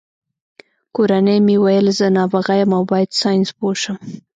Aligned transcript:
کورنۍ 0.95 1.39
مې 1.45 1.55
ویل 1.63 1.87
زه 1.99 2.07
نابغه 2.17 2.53
یم 2.61 2.71
او 2.77 2.83
باید 2.91 3.11
ساینسپوه 3.21 3.75
شم 3.81 3.97